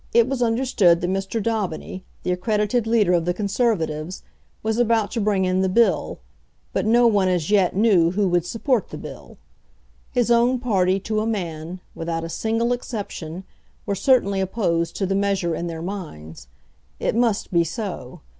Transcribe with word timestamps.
It 0.15 0.27
was 0.27 0.41
understood 0.41 0.99
that 1.01 1.11
Mr. 1.11 1.39
Daubeny, 1.39 2.03
the 2.23 2.31
accredited 2.31 2.87
leader 2.87 3.13
of 3.13 3.25
the 3.25 3.35
Conservatives, 3.35 4.23
was 4.63 4.79
about 4.79 5.11
to 5.11 5.21
bring 5.21 5.45
in 5.45 5.61
the 5.61 5.69
bill, 5.69 6.17
but 6.73 6.87
no 6.87 7.05
one 7.05 7.27
as 7.27 7.51
yet 7.51 7.75
knew 7.75 8.09
who 8.09 8.27
would 8.27 8.43
support 8.43 8.89
the 8.89 8.97
bill. 8.97 9.37
His 10.11 10.31
own 10.31 10.57
party, 10.57 10.99
to 11.01 11.19
a 11.19 11.27
man, 11.27 11.81
without 11.93 12.23
a 12.23 12.29
single 12.29 12.73
exception, 12.73 13.43
were 13.85 13.93
certainly 13.93 14.41
opposed 14.41 14.95
to 14.95 15.05
the 15.05 15.13
measure 15.13 15.53
in 15.53 15.67
their 15.67 15.83
minds. 15.83 16.47
It 16.99 17.15
must 17.15 17.51
be 17.53 17.63
so. 17.63 18.21